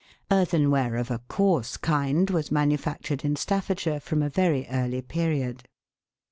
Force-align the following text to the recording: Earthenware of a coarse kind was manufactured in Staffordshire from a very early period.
Earthenware 0.31 0.95
of 0.95 1.11
a 1.11 1.19
coarse 1.27 1.77
kind 1.77 2.31
was 2.31 2.51
manufactured 2.51 3.23
in 3.23 3.35
Staffordshire 3.35 3.99
from 3.99 4.23
a 4.23 4.29
very 4.31 4.65
early 4.71 5.03
period. 5.03 5.67